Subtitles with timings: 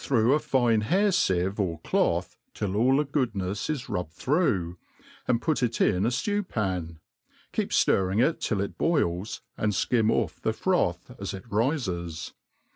[0.03, 3.87] OF 60OKERY k through A fine h^ir (ievc or cloth till all the goodnefs is
[3.87, 4.79] rubbed through,
[5.27, 6.99] and put it in a ftew pan
[7.53, 12.33] i keep ftirrfng it till it boils, ^nd (kim oflF the froth as it rifts.